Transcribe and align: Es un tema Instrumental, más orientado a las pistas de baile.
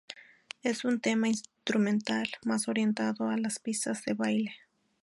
Es 0.63 0.83
un 0.83 0.99
tema 0.99 1.27
Instrumental, 1.27 2.27
más 2.43 2.67
orientado 2.67 3.29
a 3.29 3.37
las 3.37 3.59
pistas 3.59 4.03
de 4.03 4.15
baile. 4.15 4.55